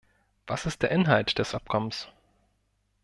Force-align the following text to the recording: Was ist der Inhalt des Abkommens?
Was 0.47 0.65
ist 0.65 0.81
der 0.81 0.89
Inhalt 0.89 1.37
des 1.37 1.53
Abkommens? 1.53 2.09